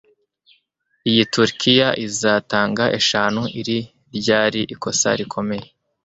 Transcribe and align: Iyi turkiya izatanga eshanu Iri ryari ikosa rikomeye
Iyi 1.09 1.23
turkiya 1.33 1.89
izatanga 2.05 2.83
eshanu 2.99 3.41
Iri 3.59 3.79
ryari 4.17 4.61
ikosa 4.73 5.09
rikomeye 5.19 5.67